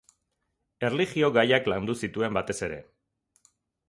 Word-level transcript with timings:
Erlijio-gaiak 0.87 1.69
landu 1.73 1.97
zituen, 2.05 2.33
batez 2.39 2.57
ere. 2.69 2.81